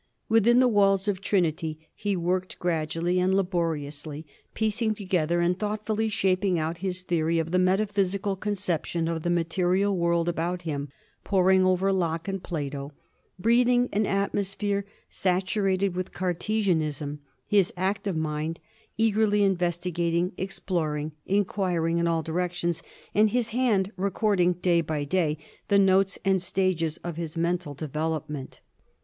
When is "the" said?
0.57-0.67, 7.51-7.59, 9.21-9.29, 25.67-25.77